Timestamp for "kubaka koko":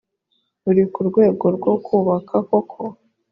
1.85-2.81